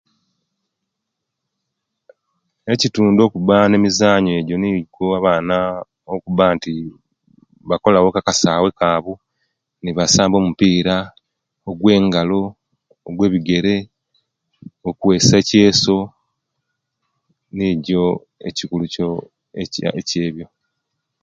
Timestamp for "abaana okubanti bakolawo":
5.19-8.07